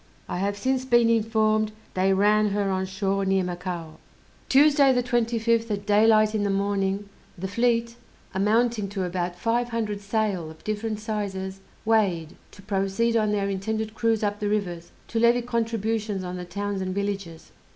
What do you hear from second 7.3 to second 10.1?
the fleet, amounting to about five hundred